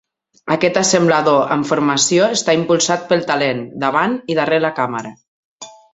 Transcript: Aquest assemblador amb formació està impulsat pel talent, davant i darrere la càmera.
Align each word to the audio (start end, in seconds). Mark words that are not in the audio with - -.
Aquest 0.53 0.77
assemblador 0.79 1.51
amb 1.55 1.67
formació 1.71 2.29
està 2.37 2.55
impulsat 2.61 3.05
pel 3.13 3.21
talent, 3.33 3.61
davant 3.85 4.17
i 4.35 4.39
darrere 4.41 4.63
la 4.65 4.73
càmera. 4.81 5.13